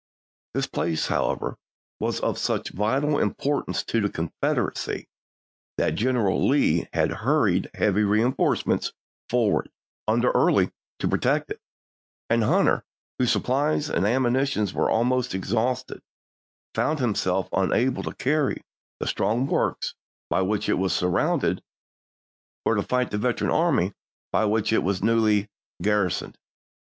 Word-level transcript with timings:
This 0.55 0.65
place, 0.65 1.09
however, 1.09 1.59
was 1.99 2.19
of 2.21 2.39
such 2.39 2.71
vital 2.71 3.19
importance 3.19 3.83
to 3.83 4.01
the 4.01 4.09
Confederacy 4.09 5.07
that 5.77 5.93
General 5.93 6.47
Lee 6.47 6.89
had 6.91 7.11
hurried 7.21 7.69
heavy 7.75 8.03
reinforcements 8.03 8.93
for 9.29 9.51
ward, 9.51 9.69
under 10.07 10.31
Early, 10.31 10.71
to 10.97 11.07
protect 11.07 11.51
it; 11.51 11.61
and 12.31 12.43
Hunter, 12.43 12.83
whose 13.19 13.31
supplies 13.31 13.91
and 13.91 14.07
ammunition 14.07 14.67
were 14.73 14.89
almost 14.89 15.35
ex 15.35 15.51
hausted, 15.51 16.01
found 16.73 16.97
himself 16.97 17.47
unable 17.53 18.01
to 18.01 18.15
carry 18.15 18.63
the 18.99 19.05
strong 19.05 19.45
works 19.45 19.93
by 20.31 20.41
which 20.41 20.67
it 20.67 20.79
was 20.79 20.93
surrounded 20.93 21.61
or 22.65 22.73
to 22.73 22.81
fight 22.81 23.11
the 23.11 23.19
veteran 23.19 23.51
army 23.51 23.93
by 24.31 24.45
which 24.45 24.73
it 24.73 24.81
was 24.81 25.03
newly 25.03 25.47
garrisoned. 25.79 26.39